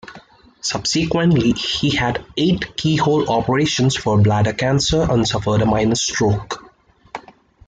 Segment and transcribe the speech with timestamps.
[0.61, 6.65] Subsequently he had eight keyhole operations for bladder cancer and suffered a minor stroke.